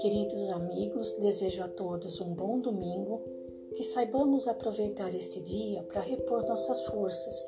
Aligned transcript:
Queridos 0.00 0.50
amigos, 0.50 1.12
desejo 1.12 1.62
a 1.62 1.68
todos 1.68 2.20
um 2.20 2.34
bom 2.34 2.58
domingo, 2.58 3.22
que 3.76 3.82
saibamos 3.82 4.48
aproveitar 4.48 5.14
este 5.14 5.40
dia 5.40 5.82
para 5.84 6.00
repor 6.00 6.46
nossas 6.46 6.84
forças, 6.86 7.46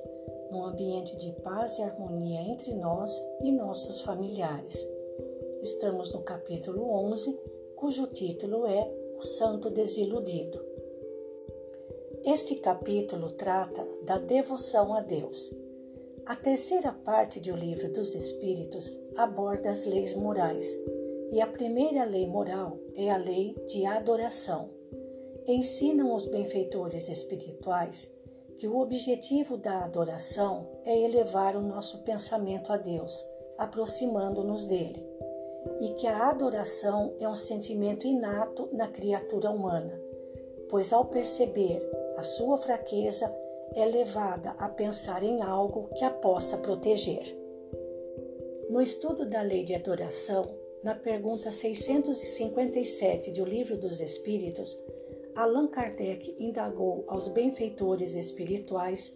num 0.50 0.64
ambiente 0.64 1.16
de 1.16 1.32
paz 1.42 1.78
e 1.78 1.82
harmonia 1.82 2.40
entre 2.42 2.74
nós 2.74 3.20
e 3.42 3.50
nossos 3.50 4.02
familiares. 4.02 4.86
Estamos 5.62 6.12
no 6.12 6.22
capítulo 6.22 6.90
11, 6.90 7.38
cujo 7.76 8.06
título 8.06 8.66
é 8.66 8.92
O 9.18 9.22
Santo 9.22 9.70
Desiludido. 9.70 10.64
Este 12.24 12.54
capítulo 12.56 13.32
trata 13.32 13.86
da 14.02 14.18
devoção 14.18 14.94
a 14.94 15.00
Deus. 15.00 15.52
A 16.30 16.36
terceira 16.36 16.92
parte 16.92 17.40
do 17.40 17.56
Livro 17.56 17.92
dos 17.92 18.14
Espíritos 18.14 18.96
aborda 19.16 19.68
as 19.68 19.84
leis 19.84 20.14
morais, 20.14 20.78
e 21.32 21.40
a 21.40 21.46
primeira 21.48 22.04
lei 22.04 22.24
moral 22.24 22.78
é 22.94 23.10
a 23.10 23.16
lei 23.16 23.56
de 23.66 23.84
adoração. 23.84 24.70
Ensinam 25.44 26.14
os 26.14 26.26
benfeitores 26.26 27.08
espirituais 27.08 28.08
que 28.60 28.68
o 28.68 28.78
objetivo 28.78 29.56
da 29.56 29.82
adoração 29.82 30.68
é 30.84 30.96
elevar 30.96 31.56
o 31.56 31.62
nosso 31.62 31.98
pensamento 32.04 32.72
a 32.72 32.76
Deus, 32.76 33.26
aproximando-nos 33.58 34.66
dele, 34.66 35.04
e 35.80 35.94
que 35.94 36.06
a 36.06 36.30
adoração 36.30 37.12
é 37.18 37.28
um 37.28 37.34
sentimento 37.34 38.06
inato 38.06 38.68
na 38.70 38.86
criatura 38.86 39.50
humana, 39.50 40.00
pois 40.68 40.92
ao 40.92 41.06
perceber 41.06 41.82
a 42.16 42.22
sua 42.22 42.56
fraqueza 42.56 43.28
é 43.74 43.84
levada 43.84 44.50
a 44.58 44.68
pensar 44.68 45.22
em 45.22 45.42
algo 45.42 45.88
que 45.94 46.04
a 46.04 46.10
possa 46.10 46.56
proteger. 46.58 47.36
No 48.68 48.80
estudo 48.80 49.28
da 49.28 49.42
lei 49.42 49.64
de 49.64 49.74
adoração, 49.74 50.56
na 50.82 50.94
pergunta 50.94 51.50
657 51.50 53.32
do 53.32 53.44
Livro 53.44 53.76
dos 53.76 54.00
Espíritos, 54.00 54.78
Allan 55.34 55.68
Kardec 55.68 56.34
indagou 56.38 57.04
aos 57.06 57.28
benfeitores 57.28 58.14
espirituais 58.14 59.14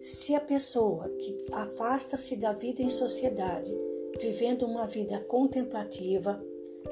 se 0.00 0.34
a 0.34 0.40
pessoa 0.40 1.08
que 1.08 1.44
afasta-se 1.52 2.36
da 2.36 2.52
vida 2.52 2.82
em 2.82 2.88
sociedade, 2.88 3.70
vivendo 4.18 4.64
uma 4.64 4.86
vida 4.86 5.20
contemplativa, 5.20 6.42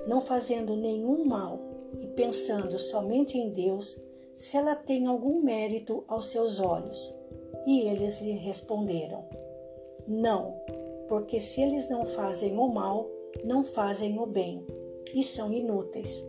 não 0.07 0.21
fazendo 0.21 0.77
nenhum 0.77 1.25
mal 1.25 1.61
e 1.99 2.07
pensando 2.09 2.79
somente 2.79 3.39
em 3.39 3.51
Deus, 3.51 3.99
se 4.39 4.57
ela 4.57 4.77
tem 4.77 5.07
algum 5.07 5.43
mérito 5.43 6.05
aos 6.07 6.29
seus 6.29 6.61
olhos. 6.61 7.13
E 7.67 7.81
eles 7.89 8.21
lhe 8.21 8.33
responderam: 8.33 9.25
Não, 10.07 10.55
porque 11.09 11.41
se 11.41 11.61
eles 11.61 11.91
não 11.91 12.07
fazem 12.07 12.57
o 12.57 12.69
mal, 12.69 13.11
não 13.45 13.65
fazem 13.65 14.19
o 14.19 14.25
bem 14.25 14.65
e 15.13 15.25
são 15.25 15.53
inúteis. 15.53 16.25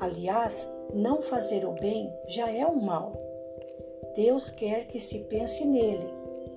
Aliás, 0.00 0.68
não 0.92 1.20
fazer 1.20 1.66
o 1.66 1.72
bem 1.72 2.10
já 2.26 2.50
é 2.50 2.66
um 2.66 2.80
mal. 2.80 3.12
Deus 4.16 4.48
quer 4.48 4.86
que 4.86 4.98
se 4.98 5.18
pense 5.20 5.64
nele, 5.66 6.08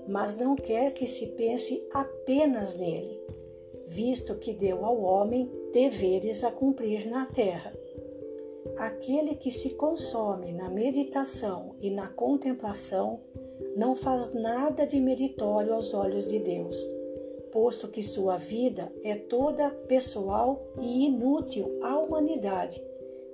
mas 0.07 0.37
não 0.37 0.55
quer 0.55 0.93
que 0.93 1.05
se 1.05 1.27
pense 1.27 1.85
apenas 1.91 2.75
nele, 2.75 3.19
visto 3.87 4.35
que 4.35 4.53
deu 4.53 4.85
ao 4.85 5.01
homem 5.01 5.51
deveres 5.73 6.45
a 6.45 6.51
cumprir 6.51 7.09
na 7.09 7.25
terra. 7.25 7.73
Aquele 8.75 9.35
que 9.35 9.51
se 9.51 9.71
consome 9.71 10.51
na 10.51 10.69
meditação 10.69 11.75
e 11.79 11.89
na 11.89 12.07
contemplação 12.07 13.21
não 13.75 13.95
faz 13.95 14.33
nada 14.33 14.85
de 14.85 14.99
meritório 14.99 15.73
aos 15.73 15.93
olhos 15.93 16.27
de 16.27 16.39
Deus, 16.39 16.77
posto 17.51 17.87
que 17.87 18.01
sua 18.01 18.37
vida 18.37 18.91
é 19.03 19.15
toda 19.15 19.69
pessoal 19.87 20.61
e 20.79 21.05
inútil 21.05 21.79
à 21.83 21.97
humanidade, 21.99 22.83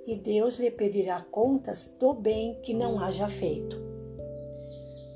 e 0.06 0.16
Deus 0.16 0.58
lhe 0.58 0.70
pedirá 0.70 1.22
contas 1.30 1.94
do 1.98 2.12
bem 2.12 2.58
que 2.62 2.74
não 2.74 2.98
haja 2.98 3.26
feito. 3.26 3.82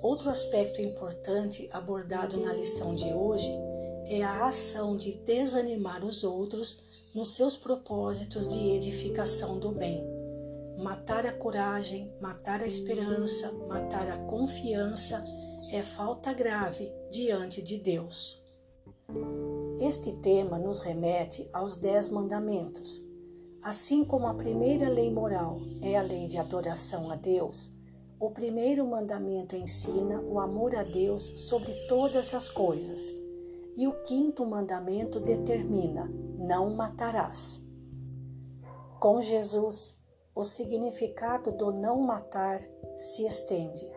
Outro 0.02 0.30
aspecto 0.30 0.80
importante 0.80 1.68
abordado 1.72 2.38
na 2.40 2.52
lição 2.52 2.94
de 2.94 3.12
hoje 3.12 3.50
é 4.06 4.22
a 4.22 4.46
ação 4.46 4.96
de 4.96 5.12
desanimar 5.12 6.04
os 6.04 6.24
outros 6.24 6.97
nos 7.14 7.34
seus 7.34 7.56
propósitos 7.56 8.48
de 8.48 8.74
edificação 8.74 9.58
do 9.58 9.72
bem 9.72 10.18
Matar 10.78 11.26
a 11.26 11.32
coragem, 11.32 12.14
matar 12.20 12.62
a 12.62 12.66
esperança, 12.66 13.50
matar 13.66 14.06
a 14.06 14.18
confiança 14.26 15.20
é 15.72 15.82
falta 15.82 16.32
grave 16.32 16.88
diante 17.10 17.60
de 17.60 17.78
Deus. 17.78 18.40
Este 19.80 20.12
tema 20.20 20.56
nos 20.56 20.78
remete 20.78 21.48
aos 21.52 21.78
Dez 21.78 22.08
Mandamentos. 22.08 23.04
Assim 23.60 24.04
como 24.04 24.28
a 24.28 24.34
primeira 24.34 24.88
lei 24.88 25.10
moral 25.10 25.58
é 25.82 25.98
a 25.98 26.02
lei 26.02 26.28
de 26.28 26.38
adoração 26.38 27.10
a 27.10 27.16
Deus, 27.16 27.72
o 28.20 28.30
primeiro 28.30 28.86
mandamento 28.86 29.56
ensina 29.56 30.20
o 30.20 30.38
amor 30.38 30.76
a 30.76 30.84
Deus 30.84 31.24
sobre 31.48 31.72
todas 31.88 32.32
as 32.34 32.48
coisas. 32.48 33.12
E 33.78 33.86
o 33.86 33.92
quinto 34.02 34.44
mandamento 34.44 35.20
determina: 35.20 36.12
não 36.36 36.74
matarás. 36.74 37.62
Com 38.98 39.22
Jesus, 39.22 39.96
o 40.34 40.42
significado 40.42 41.52
do 41.52 41.70
não 41.70 42.00
matar 42.00 42.60
se 42.96 43.24
estende. 43.24 43.88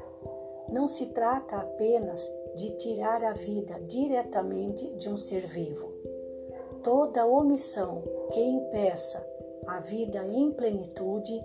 Não 0.69 0.87
se 0.87 1.07
trata 1.07 1.57
apenas 1.57 2.29
de 2.55 2.77
tirar 2.77 3.23
a 3.23 3.33
vida 3.33 3.81
diretamente 3.81 4.87
de 4.97 5.09
um 5.09 5.17
ser 5.17 5.47
vivo. 5.47 5.91
Toda 6.83 7.25
omissão 7.25 8.03
que 8.31 8.39
impeça 8.39 9.27
a 9.65 9.79
vida 9.79 10.23
em 10.27 10.51
plenitude 10.51 11.43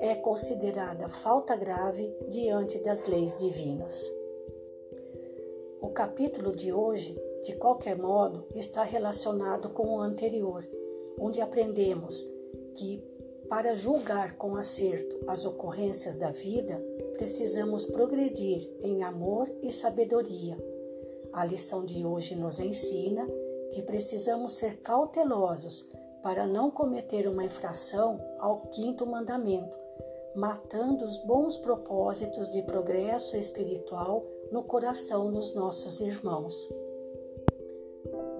é 0.00 0.14
considerada 0.16 1.08
falta 1.08 1.56
grave 1.56 2.14
diante 2.28 2.78
das 2.80 3.06
leis 3.06 3.38
divinas. 3.38 4.17
O 5.80 5.90
capítulo 5.90 6.54
de 6.54 6.72
hoje, 6.72 7.16
de 7.42 7.54
qualquer 7.54 7.96
modo, 7.96 8.46
está 8.54 8.82
relacionado 8.82 9.70
com 9.70 9.96
o 9.96 10.00
anterior, 10.00 10.68
onde 11.18 11.40
aprendemos 11.40 12.26
que 12.74 13.02
para 13.48 13.74
julgar 13.74 14.36
com 14.36 14.56
acerto 14.56 15.16
as 15.26 15.44
ocorrências 15.44 16.16
da 16.16 16.30
vida, 16.30 16.84
precisamos 17.14 17.86
progredir 17.86 18.68
em 18.82 19.02
amor 19.02 19.50
e 19.62 19.72
sabedoria. 19.72 20.56
A 21.32 21.44
lição 21.44 21.84
de 21.84 22.04
hoje 22.04 22.34
nos 22.34 22.58
ensina 22.58 23.26
que 23.72 23.82
precisamos 23.82 24.54
ser 24.54 24.78
cautelosos 24.78 25.88
para 26.22 26.46
não 26.46 26.70
cometer 26.70 27.28
uma 27.28 27.44
infração 27.44 28.20
ao 28.38 28.62
quinto 28.66 29.06
mandamento, 29.06 29.78
matando 30.38 31.04
os 31.04 31.16
bons 31.18 31.56
propósitos 31.56 32.48
de 32.50 32.62
progresso 32.62 33.36
espiritual 33.36 34.24
no 34.52 34.62
coração 34.62 35.32
dos 35.32 35.52
nossos 35.52 36.00
irmãos. 36.00 36.68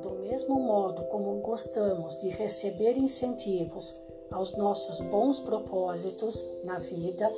Do 0.00 0.10
mesmo 0.20 0.60
modo 0.60 1.03
como 1.06 1.41
gostamos 1.41 2.16
de 2.20 2.28
receber 2.28 2.97
incentivos 2.97 4.00
aos 4.31 4.56
nossos 4.56 5.00
bons 5.00 5.41
propósitos 5.41 6.44
na 6.62 6.78
vida, 6.78 7.28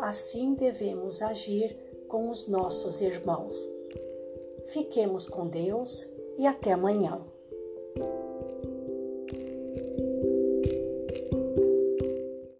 assim 0.00 0.54
devemos 0.54 1.22
agir 1.22 1.76
com 2.08 2.28
os 2.28 2.48
nossos 2.48 3.00
irmãos. 3.00 3.56
Fiquemos 4.66 5.26
com 5.28 5.46
Deus 5.46 6.10
e 6.36 6.44
até 6.44 6.72
amanhã. 6.72 7.24